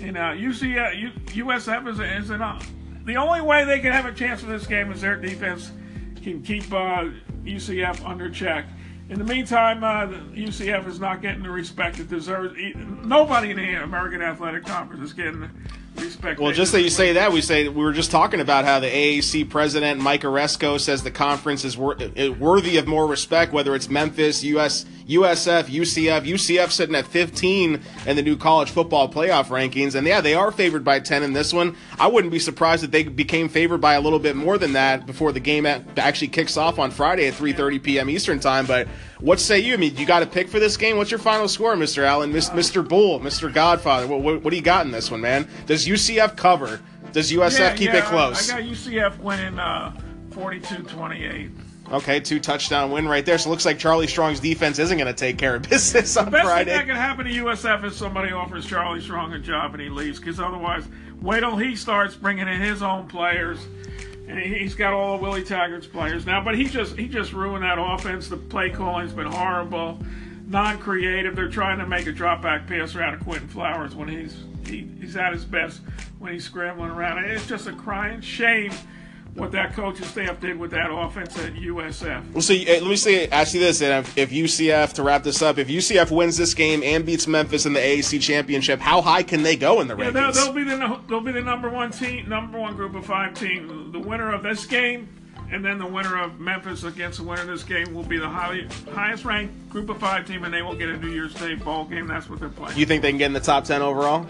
And 0.00 0.16
uh, 0.16 0.32
UCF, 0.32 1.00
U, 1.34 1.44
USF 1.44 1.88
is, 1.88 2.00
is 2.00 2.30
an, 2.30 2.42
uh, 2.42 2.60
the 3.04 3.16
only 3.16 3.40
way 3.40 3.64
they 3.64 3.80
can 3.80 3.92
have 3.92 4.06
a 4.06 4.12
chance 4.12 4.42
in 4.42 4.48
this 4.48 4.66
game 4.66 4.90
is 4.90 5.00
their 5.00 5.16
defense 5.16 5.70
can 6.22 6.42
keep 6.42 6.64
uh, 6.72 7.08
UCF 7.44 8.04
under 8.04 8.28
check. 8.28 8.66
In 9.08 9.18
the 9.18 9.24
meantime, 9.24 9.84
uh, 9.84 10.08
UCF 10.34 10.88
is 10.88 10.98
not 10.98 11.22
getting 11.22 11.44
the 11.44 11.50
respect 11.50 12.00
it 12.00 12.08
deserves. 12.08 12.56
Nobody 13.04 13.50
in 13.50 13.56
the 13.56 13.74
American 13.74 14.20
Athletic 14.20 14.64
Conference 14.66 15.02
is 15.04 15.12
getting 15.12 15.48
respect. 15.96 16.40
Well, 16.40 16.52
just 16.52 16.72
that 16.72 16.82
you 16.82 16.90
say 16.90 17.14
that, 17.14 17.32
we 17.32 17.40
say 17.40 17.68
we 17.68 17.82
were 17.82 17.92
just 17.92 18.10
talking 18.10 18.40
about 18.40 18.64
how 18.64 18.80
the 18.80 18.88
AAC 18.88 19.48
president 19.48 20.00
Mike 20.00 20.22
Aresco 20.22 20.78
says 20.78 21.02
the 21.02 21.10
conference 21.10 21.64
is 21.64 21.76
wor- 21.76 21.96
worthy 22.38 22.76
of 22.76 22.86
more 22.86 23.06
respect, 23.06 23.52
whether 23.52 23.74
it's 23.74 23.88
Memphis, 23.88 24.42
US, 24.44 24.84
USF, 25.08 25.64
UCF. 25.64 26.26
UCF 26.26 26.70
sitting 26.70 26.94
at 26.94 27.06
15 27.06 27.80
in 28.06 28.16
the 28.16 28.22
new 28.22 28.36
college 28.36 28.70
football 28.70 29.10
playoff 29.10 29.46
rankings, 29.46 29.94
and 29.94 30.06
yeah, 30.06 30.20
they 30.20 30.34
are 30.34 30.50
favored 30.50 30.84
by 30.84 31.00
10 31.00 31.22
in 31.22 31.32
this 31.32 31.52
one. 31.52 31.76
I 31.98 32.08
wouldn't 32.08 32.32
be 32.32 32.38
surprised 32.38 32.84
if 32.84 32.90
they 32.90 33.04
became 33.04 33.48
favored 33.48 33.78
by 33.78 33.94
a 33.94 34.00
little 34.00 34.18
bit 34.18 34.36
more 34.36 34.58
than 34.58 34.72
that 34.72 35.06
before 35.06 35.32
the 35.32 35.40
game 35.40 35.66
actually 35.66 36.28
kicks 36.28 36.56
off 36.56 36.78
on 36.78 36.90
Friday 36.90 37.26
at 37.28 37.34
3:30 37.34 37.82
p.m. 37.82 38.10
Eastern 38.10 38.40
time. 38.40 38.66
But 38.66 38.88
what 39.20 39.40
say 39.40 39.58
you? 39.58 39.74
I 39.74 39.76
mean, 39.76 39.96
you 39.96 40.06
got 40.06 40.20
to 40.20 40.26
pick 40.26 40.48
for 40.48 40.60
this 40.60 40.76
game. 40.76 40.96
What's 40.96 41.10
your 41.10 41.20
final 41.20 41.48
score, 41.48 41.74
Mr. 41.74 42.04
Allen, 42.04 42.32
Mr. 42.32 42.86
Bull, 42.86 43.20
Mr. 43.20 43.52
Godfather? 43.52 44.06
What, 44.06 44.20
what, 44.20 44.42
what, 44.42 44.50
do 44.50 44.56
you 44.56 44.62
got 44.62 44.84
in 44.84 44.92
this 44.92 45.10
one, 45.10 45.20
man? 45.20 45.48
Does 45.66 45.86
UCF 45.86 46.36
cover? 46.36 46.80
Does 47.12 47.32
USF 47.32 47.58
yeah, 47.58 47.74
keep 47.74 47.88
yeah, 47.88 47.98
it 47.98 48.04
close? 48.04 48.50
I 48.50 48.60
got 48.60 48.70
UCF 48.70 49.18
winning 49.20 49.58
uh, 49.58 49.98
42-28. 50.30 51.50
Okay, 51.92 52.18
two 52.18 52.40
touchdown 52.40 52.90
win 52.90 53.06
right 53.06 53.24
there. 53.24 53.38
So 53.38 53.48
it 53.48 53.52
looks 53.52 53.64
like 53.64 53.78
Charlie 53.78 54.08
Strong's 54.08 54.40
defense 54.40 54.78
isn't 54.78 54.98
going 54.98 55.06
to 55.06 55.18
take 55.18 55.38
care 55.38 55.54
of 55.54 55.62
business 55.70 56.16
on 56.16 56.26
the 56.26 56.30
best 56.32 56.44
Friday. 56.44 56.70
thing 56.70 56.78
that 56.78 56.86
can 56.86 56.96
happen 56.96 57.26
to 57.26 57.30
USF 57.30 57.84
is 57.84 57.96
somebody 57.96 58.32
offers 58.32 58.66
Charlie 58.66 59.00
Strong 59.00 59.32
a 59.32 59.38
job 59.38 59.72
and 59.72 59.80
he 59.80 59.88
leaves. 59.88 60.18
Because 60.18 60.40
otherwise, 60.40 60.84
wait 61.20 61.40
till 61.40 61.56
he 61.56 61.76
starts 61.76 62.16
bringing 62.16 62.48
in 62.48 62.60
his 62.60 62.82
own 62.82 63.06
players, 63.06 63.60
and 64.28 64.38
he's 64.38 64.74
got 64.74 64.92
all 64.92 65.14
of 65.14 65.20
Willie 65.20 65.44
Taggart's 65.44 65.86
players 65.86 66.26
now. 66.26 66.42
But 66.42 66.56
he 66.56 66.64
just 66.64 66.96
he 66.96 67.08
just 67.08 67.32
ruined 67.32 67.64
that 67.64 67.78
offense. 67.78 68.28
The 68.28 68.36
play 68.36 68.70
calling's 68.70 69.12
been 69.12 69.26
horrible, 69.26 69.98
non-creative. 70.46 71.36
They're 71.36 71.48
trying 71.48 71.78
to 71.78 71.86
make 71.86 72.06
a 72.06 72.12
drop 72.12 72.42
back 72.42 72.66
passer 72.66 73.02
out 73.02 73.14
of 73.14 73.20
Quinton 73.20 73.48
Flowers 73.48 73.94
when 73.94 74.08
he's 74.08 74.36
he, 74.66 74.88
he's 75.00 75.16
at 75.16 75.32
his 75.32 75.44
best 75.44 75.80
when 76.18 76.32
he's 76.32 76.44
scrambling 76.44 76.90
around. 76.90 77.24
It's 77.24 77.46
just 77.46 77.66
a 77.66 77.72
crying 77.72 78.20
shame 78.20 78.72
what 79.36 79.52
that 79.52 79.74
coaching 79.74 80.06
staff 80.06 80.40
did 80.40 80.58
with 80.58 80.70
that 80.72 80.90
offense 80.90 81.38
at 81.38 81.54
USF. 81.54 82.32
Well, 82.32 82.42
so 82.42 82.54
eh, 82.54 82.78
let 82.80 82.84
me 82.84 82.96
say, 82.96 83.28
ask 83.28 83.54
you 83.54 83.60
this: 83.60 83.82
and 83.82 84.06
if, 84.06 84.18
if 84.18 84.30
UCF 84.30 84.94
to 84.94 85.02
wrap 85.02 85.22
this 85.22 85.42
up, 85.42 85.58
if 85.58 85.68
UCF 85.68 86.10
wins 86.10 86.36
this 86.36 86.54
game 86.54 86.82
and 86.82 87.04
beats 87.04 87.26
Memphis 87.26 87.66
in 87.66 87.72
the 87.74 87.80
AAC 87.80 88.20
championship, 88.20 88.80
how 88.80 89.00
high 89.02 89.22
can 89.22 89.42
they 89.42 89.56
go 89.56 89.80
in 89.80 89.88
the 89.88 89.96
yeah, 89.96 90.10
rankings? 90.10 90.34
They'll, 90.34 90.52
they'll, 90.52 90.52
be 90.52 90.64
the 90.64 91.00
they'll 91.08 91.20
be 91.20 91.32
the 91.32 91.42
number 91.42 91.68
one 91.68 91.90
team, 91.90 92.28
number 92.28 92.58
one 92.58 92.74
group 92.74 92.94
of 92.94 93.04
five 93.04 93.34
team. 93.34 93.92
The 93.92 94.00
winner 94.00 94.32
of 94.32 94.42
this 94.42 94.66
game. 94.66 95.08
And 95.48 95.64
then 95.64 95.78
the 95.78 95.86
winner 95.86 96.20
of 96.20 96.40
Memphis 96.40 96.82
against 96.82 97.18
the 97.18 97.24
winner 97.24 97.42
of 97.42 97.46
this 97.46 97.62
game 97.62 97.94
will 97.94 98.02
be 98.02 98.18
the 98.18 98.28
highly, 98.28 98.66
highest 98.92 99.24
ranked 99.24 99.70
group 99.70 99.88
of 99.88 99.98
five 99.98 100.26
team, 100.26 100.42
and 100.42 100.52
they 100.52 100.60
will 100.60 100.74
get 100.74 100.88
a 100.88 100.96
New 100.96 101.10
Year's 101.10 101.34
Day 101.34 101.54
ball 101.54 101.84
game. 101.84 102.08
That's 102.08 102.28
what 102.28 102.40
they're 102.40 102.48
playing. 102.48 102.76
You 102.76 102.84
think 102.84 103.00
they 103.02 103.10
can 103.10 103.18
get 103.18 103.26
in 103.26 103.32
the 103.32 103.38
top 103.38 103.62
ten 103.62 103.80
overall? 103.80 104.26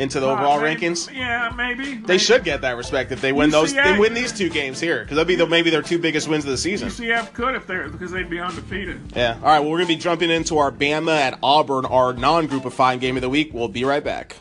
Into 0.00 0.18
the 0.18 0.28
uh, 0.28 0.32
overall 0.32 0.60
maybe, 0.60 0.80
rankings? 0.80 1.14
Yeah, 1.14 1.52
maybe. 1.54 1.84
They 1.84 2.00
maybe. 2.00 2.18
should 2.18 2.42
get 2.42 2.62
that 2.62 2.76
respect 2.76 3.12
if 3.12 3.20
they 3.20 3.32
win 3.32 3.50
UCF, 3.50 3.52
those. 3.52 3.72
They 3.74 3.98
win 3.98 4.14
these 4.14 4.32
two 4.32 4.48
games 4.48 4.80
here 4.80 5.00
because 5.00 5.16
that'll 5.16 5.28
be 5.28 5.36
the, 5.36 5.46
maybe 5.46 5.70
their 5.70 5.82
two 5.82 5.98
biggest 5.98 6.28
wins 6.28 6.44
of 6.44 6.50
the 6.50 6.58
season. 6.58 6.88
UCF 6.88 7.32
could 7.32 7.54
if 7.54 7.66
they're 7.66 7.88
because 7.88 8.10
they'd 8.10 8.30
be 8.30 8.40
undefeated. 8.40 9.00
Yeah. 9.14 9.36
All 9.36 9.42
right. 9.42 9.60
Well, 9.60 9.70
we're 9.70 9.78
gonna 9.78 9.88
be 9.88 9.96
jumping 9.96 10.30
into 10.30 10.58
our 10.58 10.72
Bama 10.72 11.16
at 11.16 11.38
Auburn, 11.42 11.84
our 11.84 12.12
non-group 12.12 12.64
of 12.64 12.74
five 12.74 13.00
game 13.00 13.16
of 13.16 13.22
the 13.22 13.30
week. 13.30 13.50
We'll 13.52 13.68
be 13.68 13.84
right 13.84 14.02
back. 14.02 14.36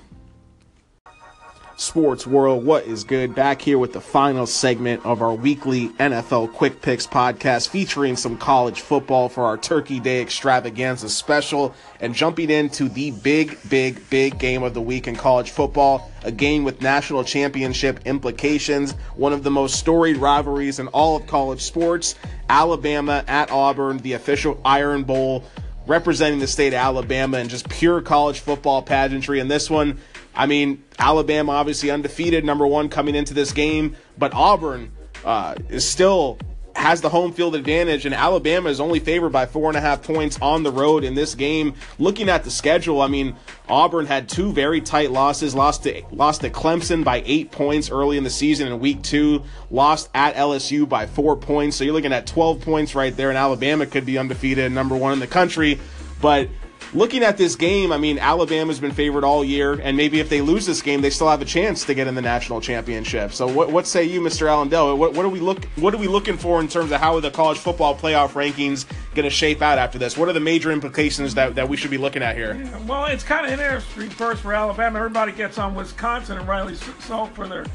Sports 1.79 2.27
world. 2.27 2.65
What 2.65 2.86
is 2.86 3.03
good? 3.03 3.33
Back 3.33 3.62
here 3.62 3.77
with 3.77 3.93
the 3.93 4.01
final 4.01 4.45
segment 4.45 5.05
of 5.05 5.21
our 5.21 5.33
weekly 5.33 5.89
NFL 5.89 6.53
Quick 6.53 6.81
Picks 6.81 7.07
podcast 7.07 7.69
featuring 7.69 8.15
some 8.15 8.38
college 8.38 8.81
football 8.81 9.29
for 9.29 9.45
our 9.45 9.57
Turkey 9.57 10.00
Day 10.00 10.21
extravaganza 10.21 11.09
special 11.09 11.74
and 12.01 12.13
jumping 12.13 12.50
into 12.50 12.89
the 12.89 13.12
big, 13.12 13.57
big, 13.69 14.07
big 14.09 14.38
game 14.39 14.62
of 14.62 14.74
the 14.74 14.81
week 14.81 15.07
in 15.07 15.15
college 15.15 15.51
football. 15.51 16.12
A 16.24 16.31
game 16.31 16.65
with 16.65 16.81
national 16.81 17.24
championship 17.24 18.01
implications, 18.05 18.91
one 19.15 19.31
of 19.31 19.43
the 19.43 19.51
most 19.51 19.79
storied 19.79 20.17
rivalries 20.17 20.79
in 20.79 20.88
all 20.89 21.15
of 21.15 21.27
college 21.27 21.62
sports. 21.62 22.15
Alabama 22.50 23.24
at 23.27 23.51
Auburn, 23.51 24.00
the 24.00 24.13
official 24.13 24.59
Iron 24.65 25.03
Bowl 25.03 25.45
representing 25.88 26.39
the 26.39 26.48
state 26.48 26.67
of 26.67 26.75
Alabama 26.75 27.38
and 27.38 27.50
just 27.50 27.67
pure 27.67 28.00
college 28.01 28.39
football 28.39 28.81
pageantry. 28.81 29.39
And 29.39 29.50
this 29.50 29.69
one, 29.69 29.98
I 30.39 30.46
mean, 30.46 30.86
Alabama 30.98 31.51
obviously 31.51 31.91
undefeated, 31.91 32.46
number 32.46 32.65
one 32.65 32.88
coming 32.88 33.13
into 33.13 33.34
this 33.34 33.51
game, 33.51 33.98
but 34.17 34.34
Auburn 34.34 34.89
uh, 35.25 35.55
is 35.67 35.86
still 35.86 36.39
has 36.77 37.01
the 37.01 37.10
home 37.10 37.34
field 37.34 37.55
advantage, 37.55 38.05
and 38.05 38.15
Alabama 38.15 38.69
is 38.69 38.79
only 38.79 39.00
favored 39.00 39.34
by 39.34 39.46
four 39.46 39.67
and 39.67 39.75
a 39.75 39.81
half 39.81 40.01
points 40.01 40.39
on 40.41 40.63
the 40.63 40.72
road 40.72 41.03
in 41.03 41.13
this 41.13 41.36
game. 41.36 41.74
Looking 41.98 42.29
at 42.29 42.46
the 42.46 42.51
schedule, 42.51 43.01
I 43.01 43.08
mean, 43.08 43.36
Auburn 43.67 44.05
had 44.05 44.29
two 44.29 44.53
very 44.53 44.79
tight 44.79 45.12
losses. 45.12 45.53
Lost 45.53 45.84
to 45.84 46.03
lost 46.10 46.39
to 46.41 46.50
Clemson 46.50 47.03
by 47.03 47.22
eight 47.25 47.51
points 47.51 47.91
early 47.91 48.17
in 48.17 48.24
the 48.24 48.29
season 48.29 48.69
in 48.69 48.79
week 48.79 49.01
two. 49.01 49.43
Lost 49.69 50.10
at 50.15 50.36
LSU 50.36 50.88
by 50.88 51.05
four 51.05 51.36
points. 51.36 51.75
So 51.75 51.84
you're 51.84 51.93
looking 51.93 52.13
at 52.13 52.27
12 52.27 52.62
points 52.62 52.96
right 52.96 53.13
there, 53.13 53.27
and 53.27 53.38
Alabama 53.38 53.86
could 53.86 54.05
be 54.05 54.17
undefeated, 54.17 54.72
number 54.72 54.96
one 54.96 55.12
in 55.12 55.19
the 55.19 55.27
country. 55.27 55.81
But 56.22 56.48
looking 56.93 57.24
at 57.24 57.38
this 57.38 57.55
game, 57.55 57.91
I 57.91 57.98
mean, 57.98 58.19
Alabama's 58.19 58.79
been 58.79 58.91
favored 58.91 59.24
all 59.24 59.43
year, 59.43 59.74
and 59.74 59.96
maybe 59.96 60.19
if 60.19 60.29
they 60.29 60.41
lose 60.41 60.65
this 60.65 60.81
game, 60.81 61.01
they 61.01 61.10
still 61.10 61.29
have 61.29 61.41
a 61.41 61.46
chance 61.46 61.86
to 61.86 61.93
get 61.93 62.08
in 62.08 62.15
the 62.15 62.22
national 62.22 62.62
championship. 62.62 63.34
So, 63.34 63.48
what, 63.48 63.72
what 63.72 63.88
say 63.88 64.03
you, 64.03 64.22
Mr. 64.22 64.48
Allen 64.48 64.69
Dell? 64.69 64.98
What, 64.98 65.13
what 65.13 65.25
are 65.25 65.29
we 65.29 65.39
look 65.39 65.65
What 65.75 65.93
are 65.93 65.98
we 65.98 66.08
looking 66.08 66.38
for 66.38 66.60
in 66.60 66.67
terms 66.67 66.91
of 66.91 67.00
how 67.00 67.15
are 67.15 67.22
the 67.22 67.31
college 67.31 67.58
football 67.58 67.96
playoff 67.96 68.29
rankings 68.29 68.86
going 69.15 69.24
to 69.25 69.29
shape 69.29 69.62
out 69.62 69.77
after 69.77 69.98
this? 69.98 70.17
What 70.17 70.29
are 70.29 70.34
the 70.34 70.39
major 70.39 70.72
implications 70.72 71.36
that, 71.36 71.55
that 71.55 71.69
we 71.69 71.77
should 71.77 71.91
be 71.91 71.98
looking 71.98 72.24
at 72.24 72.36
here? 72.36 72.55
Yeah, 72.55 72.79
well, 72.86 73.05
it's 73.05 73.24
kind 73.24 73.46
of 73.46 73.53
an 73.53 73.60
interesting 73.60 74.10
first 74.10 74.41
for 74.41 74.53
Alabama. 74.53 75.00
Everybody 75.00 75.31
gets 75.31 75.58
on 75.58 75.75
Wisconsin 75.75 76.38
and 76.38 76.48
Riley 76.48 76.75
so 76.75 77.25
for 77.27 77.48
their 77.48 77.65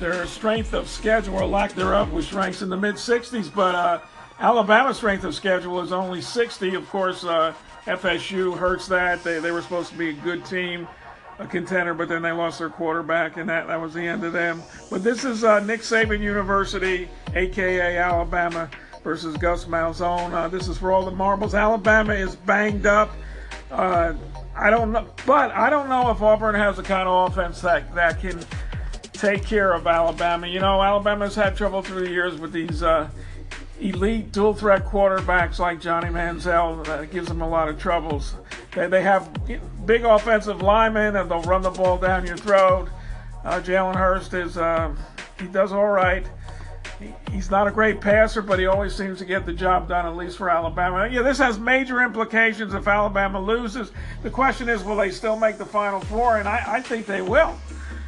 their 0.00 0.26
strength 0.26 0.74
of 0.74 0.88
schedule 0.88 1.36
or 1.36 1.46
lack 1.46 1.72
thereof, 1.72 2.12
which 2.12 2.32
ranks 2.32 2.62
in 2.62 2.68
the 2.68 2.76
mid 2.76 2.96
60s, 2.96 3.52
but. 3.54 3.74
Uh, 3.74 4.00
Alabama's 4.40 4.96
strength 4.96 5.22
of 5.22 5.32
schedule 5.32 5.80
is 5.80 5.92
only 5.92 6.20
60. 6.20 6.74
Of 6.74 6.88
course, 6.90 7.22
uh, 7.22 7.54
FSU 7.86 8.56
hurts 8.56 8.88
that. 8.88 9.22
They, 9.22 9.40
they 9.40 9.50
were 9.50 9.62
supposed 9.62 9.90
to 9.90 9.98
be 9.98 10.10
a 10.10 10.12
good 10.14 10.44
team, 10.44 10.88
a 11.38 11.46
contender, 11.46 11.94
but 11.94 12.08
then 12.08 12.22
they 12.22 12.32
lost 12.32 12.58
their 12.58 12.70
quarterback, 12.70 13.36
and 13.36 13.48
that, 13.48 13.66
that 13.66 13.80
was 13.80 13.92
the 13.92 14.02
end 14.02 14.24
of 14.24 14.32
them. 14.32 14.62
But 14.90 15.04
this 15.04 15.24
is 15.24 15.44
uh, 15.44 15.60
Nick 15.60 15.80
Saban 15.80 16.20
University, 16.20 17.08
aka 17.34 17.98
Alabama, 17.98 18.70
versus 19.02 19.36
Gus 19.36 19.66
Malzahn. 19.66 20.32
Uh, 20.32 20.48
this 20.48 20.66
is 20.68 20.78
for 20.78 20.92
all 20.92 21.04
the 21.04 21.10
marbles. 21.10 21.54
Alabama 21.54 22.14
is 22.14 22.36
banged 22.36 22.86
up. 22.86 23.10
Uh, 23.70 24.14
I 24.56 24.70
don't 24.70 24.92
know, 24.92 25.06
but 25.26 25.50
I 25.50 25.68
don't 25.68 25.88
know 25.88 26.10
if 26.10 26.22
Auburn 26.22 26.54
has 26.54 26.76
the 26.76 26.82
kind 26.82 27.08
of 27.08 27.32
offense 27.32 27.60
that 27.62 27.92
that 27.94 28.20
can 28.20 28.40
take 29.12 29.44
care 29.44 29.72
of 29.72 29.86
Alabama. 29.86 30.46
You 30.46 30.60
know, 30.60 30.80
Alabama's 30.80 31.34
had 31.34 31.56
trouble 31.56 31.82
through 31.82 32.04
the 32.06 32.10
years 32.10 32.38
with 32.38 32.52
these 32.52 32.82
uh, 32.82 33.10
elite 33.84 34.32
dual 34.32 34.54
threat 34.54 34.86
quarterbacks 34.86 35.58
like 35.58 35.80
Johnny 35.80 36.08
Manziel 36.08 36.84
that 36.86 37.10
gives 37.10 37.28
them 37.28 37.42
a 37.42 37.48
lot 37.48 37.68
of 37.68 37.78
troubles. 37.78 38.34
They, 38.74 38.86
they 38.86 39.02
have 39.02 39.30
big 39.84 40.04
offensive 40.04 40.62
linemen 40.62 41.16
and 41.16 41.30
they'll 41.30 41.42
run 41.42 41.62
the 41.62 41.70
ball 41.70 41.98
down 41.98 42.26
your 42.26 42.38
throat. 42.38 42.88
Uh, 43.44 43.60
Jalen 43.60 43.94
Hurts 43.94 44.32
is 44.32 44.56
uh, 44.56 44.94
he 45.38 45.46
does 45.48 45.72
all 45.72 45.88
right. 45.88 46.26
He, 46.98 47.12
he's 47.30 47.50
not 47.50 47.66
a 47.66 47.70
great 47.70 48.00
passer, 48.00 48.40
but 48.40 48.58
he 48.58 48.66
always 48.66 48.94
seems 48.94 49.18
to 49.18 49.26
get 49.26 49.44
the 49.44 49.52
job 49.52 49.88
done, 49.88 50.06
at 50.06 50.16
least 50.16 50.38
for 50.38 50.48
Alabama. 50.48 51.06
Yeah, 51.10 51.20
this 51.20 51.36
has 51.38 51.58
major 51.58 52.02
implications 52.02 52.72
if 52.72 52.88
Alabama 52.88 53.38
loses. 53.38 53.92
The 54.22 54.30
question 54.30 54.70
is, 54.70 54.82
will 54.82 54.96
they 54.96 55.10
still 55.10 55.36
make 55.36 55.58
the 55.58 55.66
Final 55.66 56.00
Four? 56.00 56.38
And 56.38 56.48
I, 56.48 56.62
I 56.66 56.80
think 56.80 57.04
they 57.04 57.20
will. 57.20 57.54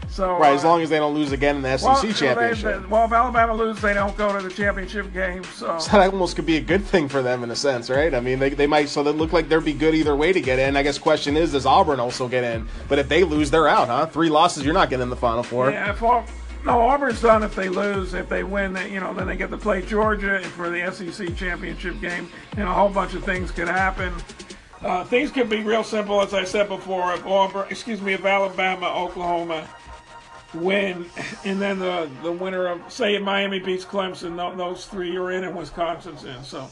So 0.08 0.38
right, 0.38 0.54
as 0.54 0.64
uh, 0.64 0.68
long 0.68 0.82
as 0.82 0.90
they 0.90 0.98
don't 0.98 1.14
lose 1.14 1.32
again 1.32 1.56
in 1.56 1.62
the 1.62 1.76
SEC 1.76 1.86
well, 1.86 2.12
championship. 2.12 2.62
They, 2.62 2.80
they, 2.80 2.86
well, 2.86 3.04
if 3.04 3.12
Alabama 3.12 3.54
loses, 3.54 3.82
they 3.82 3.94
don't 3.94 4.16
go 4.16 4.36
to 4.36 4.42
the 4.42 4.52
championship 4.52 5.12
game. 5.12 5.44
So. 5.44 5.78
so 5.78 5.98
that 5.98 6.12
almost 6.12 6.36
could 6.36 6.46
be 6.46 6.56
a 6.56 6.60
good 6.60 6.84
thing 6.84 7.08
for 7.08 7.22
them 7.22 7.42
in 7.42 7.50
a 7.50 7.56
sense, 7.56 7.90
right? 7.90 8.14
I 8.14 8.20
mean, 8.20 8.38
they, 8.38 8.50
they 8.50 8.66
might 8.66 8.88
so 8.88 9.02
they 9.02 9.12
look 9.12 9.32
like 9.32 9.48
they'd 9.48 9.64
be 9.64 9.72
good 9.72 9.94
either 9.94 10.16
way 10.16 10.32
to 10.32 10.40
get 10.40 10.58
in. 10.58 10.76
I 10.76 10.82
guess 10.82 10.96
the 10.96 11.02
question 11.02 11.36
is, 11.36 11.52
does 11.52 11.66
Auburn 11.66 12.00
also 12.00 12.28
get 12.28 12.44
in? 12.44 12.68
But 12.88 12.98
if 12.98 13.08
they 13.08 13.24
lose, 13.24 13.50
they're 13.50 13.68
out, 13.68 13.88
huh? 13.88 14.06
Three 14.06 14.30
losses, 14.30 14.64
you're 14.64 14.74
not 14.74 14.90
getting 14.90 15.04
in 15.04 15.10
the 15.10 15.16
Final 15.16 15.42
Four. 15.42 15.70
Yeah, 15.70 15.90
if 15.90 16.02
no, 16.66 16.80
Auburn's 16.80 17.22
done 17.22 17.44
if 17.44 17.54
they 17.54 17.68
lose. 17.68 18.12
If 18.12 18.28
they 18.28 18.42
win, 18.42 18.72
they, 18.72 18.90
you 18.90 18.98
know, 18.98 19.14
then 19.14 19.28
they 19.28 19.36
get 19.36 19.50
to 19.50 19.56
play 19.56 19.82
Georgia 19.82 20.40
for 20.40 20.68
the 20.68 20.90
SEC 20.90 21.36
championship 21.36 22.00
game, 22.00 22.28
and 22.56 22.68
a 22.68 22.72
whole 22.72 22.88
bunch 22.88 23.14
of 23.14 23.22
things 23.22 23.52
could 23.52 23.68
happen. 23.68 24.12
Uh, 24.82 25.04
things 25.04 25.30
could 25.30 25.48
be 25.48 25.62
real 25.62 25.84
simple, 25.84 26.20
as 26.20 26.34
I 26.34 26.42
said 26.42 26.68
before. 26.68 27.14
If 27.14 27.24
Auburn, 27.24 27.68
excuse 27.70 28.00
me, 28.00 28.14
if 28.14 28.24
Alabama, 28.24 28.86
Oklahoma 28.88 29.68
win, 30.54 31.06
and 31.44 31.60
then 31.60 31.78
the 31.78 32.08
the 32.22 32.32
winner 32.32 32.66
of 32.66 32.92
say 32.92 33.18
Miami 33.18 33.58
beats 33.58 33.84
Clemson, 33.84 34.36
those 34.56 34.86
three 34.86 35.12
you're 35.12 35.32
in, 35.32 35.44
and 35.44 35.56
Wisconsin's 35.56 36.24
in. 36.24 36.42
So. 36.42 36.68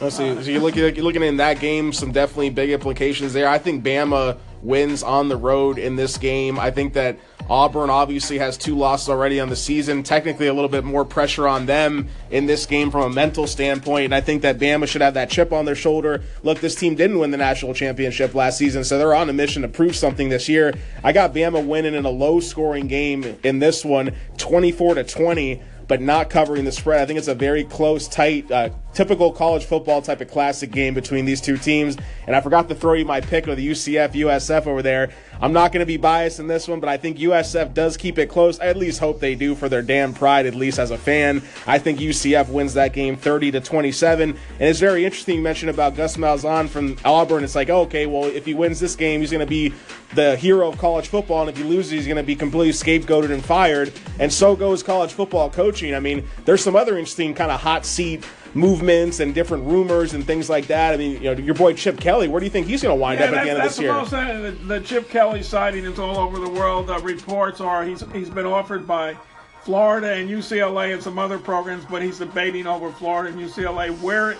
Let's 0.00 0.16
see. 0.16 0.34
So 0.42 0.50
you're 0.50 0.62
looking, 0.62 0.82
you're 0.94 1.04
looking 1.04 1.22
in 1.22 1.36
that 1.36 1.60
game, 1.60 1.92
some 1.92 2.10
definitely 2.10 2.48
big 2.48 2.70
implications 2.70 3.34
there. 3.34 3.46
I 3.46 3.58
think 3.58 3.84
Bama 3.84 4.38
wins 4.62 5.02
on 5.02 5.28
the 5.28 5.36
road 5.36 5.78
in 5.78 5.96
this 5.96 6.18
game. 6.18 6.58
I 6.58 6.70
think 6.70 6.94
that 6.94 7.18
Auburn 7.48 7.90
obviously 7.90 8.38
has 8.38 8.56
two 8.56 8.76
losses 8.76 9.08
already 9.08 9.40
on 9.40 9.48
the 9.48 9.56
season. 9.56 10.02
Technically, 10.02 10.46
a 10.46 10.54
little 10.54 10.68
bit 10.68 10.84
more 10.84 11.04
pressure 11.04 11.48
on 11.48 11.66
them 11.66 12.08
in 12.30 12.46
this 12.46 12.64
game 12.66 12.90
from 12.90 13.02
a 13.02 13.10
mental 13.10 13.46
standpoint. 13.46 14.06
And 14.06 14.14
I 14.14 14.20
think 14.20 14.42
that 14.42 14.58
Bama 14.58 14.86
should 14.86 15.02
have 15.02 15.14
that 15.14 15.30
chip 15.30 15.52
on 15.52 15.64
their 15.64 15.74
shoulder. 15.74 16.22
Look, 16.42 16.60
this 16.60 16.76
team 16.76 16.94
didn't 16.94 17.18
win 17.18 17.32
the 17.32 17.38
national 17.38 17.74
championship 17.74 18.34
last 18.34 18.58
season, 18.58 18.84
so 18.84 18.98
they're 18.98 19.14
on 19.14 19.28
a 19.28 19.32
mission 19.32 19.62
to 19.62 19.68
prove 19.68 19.96
something 19.96 20.28
this 20.28 20.48
year. 20.48 20.72
I 21.02 21.12
got 21.12 21.34
Bama 21.34 21.64
winning 21.66 21.94
in 21.94 22.04
a 22.04 22.10
low 22.10 22.40
scoring 22.40 22.86
game 22.86 23.36
in 23.42 23.58
this 23.58 23.84
one, 23.84 24.14
24 24.38 24.94
to 24.94 25.04
20 25.04 25.62
but 25.90 26.00
not 26.00 26.30
covering 26.30 26.64
the 26.64 26.70
spread. 26.70 27.00
I 27.00 27.06
think 27.06 27.18
it's 27.18 27.26
a 27.26 27.34
very 27.34 27.64
close, 27.64 28.06
tight, 28.06 28.48
uh, 28.52 28.68
typical 28.94 29.32
college 29.32 29.64
football 29.64 30.02
type 30.02 30.20
of 30.20 30.30
classic 30.30 30.70
game 30.70 30.94
between 30.94 31.24
these 31.24 31.40
two 31.40 31.56
teams. 31.56 31.96
And 32.26 32.34
I 32.34 32.40
forgot 32.40 32.68
to 32.68 32.74
throw 32.74 32.94
you 32.94 33.04
my 33.04 33.20
pick 33.20 33.46
of 33.46 33.56
the 33.56 33.68
UCF 33.68 34.12
USF 34.12 34.66
over 34.66 34.82
there. 34.82 35.10
I'm 35.40 35.52
not 35.52 35.72
going 35.72 35.80
to 35.80 35.86
be 35.86 35.96
biased 35.96 36.38
in 36.38 36.46
this 36.48 36.68
one, 36.68 36.80
but 36.80 36.88
I 36.88 36.96
think 36.96 37.18
USF 37.18 37.72
does 37.72 37.96
keep 37.96 38.18
it 38.18 38.26
close. 38.28 38.60
I 38.60 38.66
at 38.66 38.76
least 38.76 39.00
hope 39.00 39.20
they 39.20 39.34
do 39.34 39.54
for 39.54 39.68
their 39.68 39.82
damn 39.82 40.12
pride, 40.12 40.46
at 40.46 40.54
least 40.54 40.78
as 40.78 40.90
a 40.90 40.98
fan. 40.98 41.42
I 41.66 41.78
think 41.78 41.98
UCF 41.98 42.48
wins 42.48 42.74
that 42.74 42.92
game 42.92 43.16
30 43.16 43.52
to 43.52 43.60
27. 43.60 44.30
And 44.30 44.38
it's 44.60 44.80
very 44.80 45.04
interesting 45.04 45.36
you 45.36 45.42
mentioned 45.42 45.70
about 45.70 45.96
Gus 45.96 46.16
Malzahn 46.16 46.68
from 46.68 46.96
Auburn. 47.04 47.44
It's 47.44 47.54
like, 47.54 47.70
okay, 47.70 48.06
well, 48.06 48.24
if 48.24 48.44
he 48.44 48.54
wins 48.54 48.80
this 48.80 48.96
game, 48.96 49.20
he's 49.20 49.30
going 49.30 49.40
to 49.40 49.46
be 49.46 49.72
the 50.14 50.36
hero 50.36 50.68
of 50.68 50.78
college 50.78 51.08
football, 51.08 51.42
and 51.42 51.50
if 51.50 51.56
he 51.56 51.62
loses, 51.62 51.90
he's 51.92 52.06
going 52.06 52.16
to 52.16 52.22
be 52.22 52.34
completely 52.34 52.72
scapegoated 52.72 53.30
and 53.30 53.44
fired. 53.44 53.92
And 54.18 54.32
so 54.32 54.56
goes 54.56 54.82
college 54.82 55.12
football 55.12 55.50
coaching. 55.50 55.94
I 55.94 56.00
mean, 56.00 56.26
there's 56.44 56.62
some 56.62 56.76
other 56.76 56.98
interesting 56.98 57.34
kind 57.34 57.50
of 57.50 57.60
hot 57.60 57.86
seat 57.86 58.24
movements 58.54 59.20
and 59.20 59.34
different 59.34 59.64
rumors 59.64 60.14
and 60.14 60.26
things 60.26 60.50
like 60.50 60.66
that. 60.68 60.94
I 60.94 60.96
mean, 60.96 61.22
you 61.22 61.34
know, 61.34 61.40
your 61.40 61.54
boy 61.54 61.74
Chip 61.74 62.00
Kelly, 62.00 62.28
where 62.28 62.40
do 62.40 62.46
you 62.46 62.50
think 62.50 62.66
he's 62.66 62.82
going 62.82 62.96
to 62.96 63.00
wind 63.00 63.20
yeah, 63.20 63.26
up 63.26 63.34
at 63.34 63.44
the 63.44 63.50
end 63.50 63.58
of 63.58 63.64
this 63.64 63.78
year? 63.78 63.92
That's 63.92 64.10
the, 64.10 64.56
the 64.66 64.80
Chip 64.80 65.08
Kelly 65.08 65.42
sighting 65.42 65.84
is 65.84 65.98
all 65.98 66.18
over 66.18 66.38
the 66.38 66.48
world. 66.48 66.90
Uh, 66.90 66.98
reports 67.00 67.60
are 67.60 67.84
he's 67.84 68.02
he's 68.12 68.30
been 68.30 68.46
offered 68.46 68.86
by 68.86 69.16
Florida 69.62 70.14
and 70.14 70.28
UCLA 70.28 70.94
and 70.94 71.02
some 71.02 71.18
other 71.18 71.38
programs, 71.38 71.84
but 71.84 72.02
he's 72.02 72.18
debating 72.18 72.66
over 72.66 72.90
Florida 72.90 73.30
and 73.36 73.40
UCLA. 73.40 73.98
Where, 74.00 74.34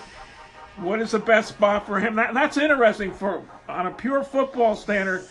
what 0.77 1.01
is 1.01 1.13
the 1.13 1.19
best 1.19 1.51
spot 1.51 1.87
for 1.87 2.01
him? 2.01 2.17
That, 2.17 2.35
that's 2.35 2.57
interesting 2.57 3.13
for 3.13 3.43
on 3.69 3.87
a 3.87 3.91
pure 3.91 4.25
football 4.25 4.75
standard. 4.77 5.27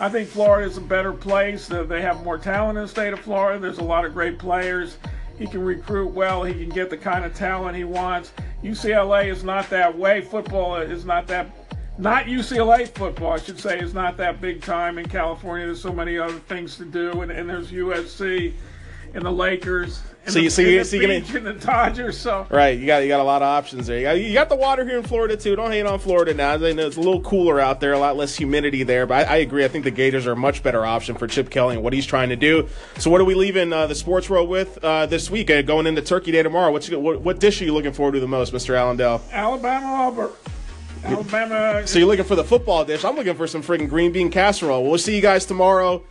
I 0.00 0.08
think 0.08 0.28
Florida 0.28 0.68
is 0.68 0.76
a 0.76 0.80
better 0.80 1.12
place. 1.12 1.66
They 1.66 2.02
have 2.02 2.22
more 2.22 2.38
talent 2.38 2.78
in 2.78 2.84
the 2.84 2.88
state 2.88 3.12
of 3.12 3.20
Florida. 3.20 3.58
There's 3.58 3.78
a 3.78 3.84
lot 3.84 4.04
of 4.04 4.14
great 4.14 4.38
players. 4.38 4.96
He 5.38 5.46
can 5.46 5.62
recruit 5.62 6.12
well. 6.12 6.42
He 6.42 6.52
can 6.52 6.68
get 6.68 6.90
the 6.90 6.96
kind 6.96 7.24
of 7.24 7.34
talent 7.34 7.76
he 7.76 7.84
wants. 7.84 8.32
UCLA 8.62 9.28
is 9.28 9.44
not 9.44 9.70
that 9.70 9.96
way. 9.96 10.20
Football 10.20 10.76
is 10.76 11.04
not 11.04 11.26
that. 11.28 11.50
Not 11.96 12.26
UCLA 12.26 12.88
football, 12.88 13.32
I 13.32 13.38
should 13.38 13.58
say, 13.58 13.80
is 13.80 13.92
not 13.92 14.16
that 14.18 14.40
big 14.40 14.62
time 14.62 14.98
in 14.98 15.08
California. 15.08 15.66
There's 15.66 15.82
so 15.82 15.92
many 15.92 16.16
other 16.16 16.38
things 16.38 16.76
to 16.76 16.84
do, 16.84 17.22
and, 17.22 17.32
and 17.32 17.50
there's 17.50 17.72
USC 17.72 18.52
and 19.14 19.24
the 19.24 19.32
Lakers 19.32 20.00
and 20.28 20.34
so 20.34 20.40
you, 20.40 20.48
the, 20.48 20.50
so 20.50 20.62
you, 20.62 20.84
so 20.84 20.96
you 20.96 21.22
gonna, 21.22 21.52
the 21.52 21.66
Dodgers. 21.66 22.18
So 22.18 22.46
right, 22.50 22.78
you 22.78 22.86
got 22.86 22.98
you 22.98 23.08
got 23.08 23.20
a 23.20 23.24
lot 23.24 23.40
of 23.40 23.46
options 23.46 23.86
there. 23.86 23.98
You 23.98 24.04
got, 24.04 24.12
you 24.12 24.32
got 24.34 24.48
the 24.50 24.56
water 24.56 24.84
here 24.84 24.98
in 24.98 25.02
Florida 25.02 25.38
too. 25.38 25.56
Don't 25.56 25.70
hate 25.70 25.86
on 25.86 25.98
Florida 25.98 26.34
now. 26.34 26.52
I 26.52 26.72
know 26.72 26.86
it's 26.86 26.98
a 26.98 27.00
little 27.00 27.22
cooler 27.22 27.58
out 27.58 27.80
there, 27.80 27.94
a 27.94 27.98
lot 27.98 28.16
less 28.16 28.36
humidity 28.36 28.82
there. 28.82 29.06
But 29.06 29.26
I, 29.26 29.32
I, 29.32 29.36
agree. 29.38 29.64
I 29.64 29.68
think 29.68 29.84
the 29.84 29.90
Gators 29.90 30.26
are 30.26 30.32
a 30.32 30.36
much 30.36 30.62
better 30.62 30.84
option 30.84 31.16
for 31.16 31.26
Chip 31.26 31.48
Kelly 31.48 31.76
and 31.76 31.84
what 31.84 31.94
he's 31.94 32.04
trying 32.04 32.28
to 32.28 32.36
do. 32.36 32.68
So 32.98 33.10
what 33.10 33.22
are 33.22 33.24
we 33.24 33.34
leaving 33.34 33.72
uh, 33.72 33.86
the 33.86 33.94
sports 33.94 34.28
world 34.28 34.50
with 34.50 34.76
uh, 34.84 35.06
this 35.06 35.30
week? 35.30 35.50
Uh, 35.50 35.62
going 35.62 35.86
into 35.86 36.02
Turkey 36.02 36.30
Day 36.30 36.42
tomorrow. 36.42 36.72
What's 36.72 36.90
what, 36.90 37.22
what 37.22 37.40
dish 37.40 37.62
are 37.62 37.64
you 37.64 37.72
looking 37.72 37.94
forward 37.94 38.12
to 38.12 38.20
the 38.20 38.28
most, 38.28 38.52
Mr. 38.52 38.74
Allen 38.74 38.98
Dell? 38.98 39.22
Alabama 39.32 39.86
Auburn. 39.86 40.30
Alabama. 41.04 41.86
So 41.86 41.98
you're 41.98 42.08
looking 42.08 42.26
for 42.26 42.36
the 42.36 42.44
football 42.44 42.84
dish. 42.84 43.02
I'm 43.02 43.16
looking 43.16 43.34
for 43.34 43.46
some 43.46 43.62
friggin' 43.62 43.88
green 43.88 44.12
bean 44.12 44.30
casserole. 44.30 44.84
We'll 44.84 44.98
see 44.98 45.16
you 45.16 45.22
guys 45.22 45.46
tomorrow. 45.46 46.04